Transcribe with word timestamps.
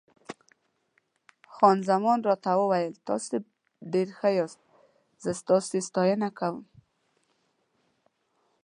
خان 1.53 1.77
زمان 1.89 2.17
راته 2.29 2.51
وویل: 2.59 2.93
تاسي 3.07 3.37
ډېر 3.93 4.07
ښه 4.17 4.29
یاست، 4.37 4.59
زه 5.23 5.31
ستاسي 5.41 5.79
ستاینه 5.87 6.29
کوم. 6.37 6.57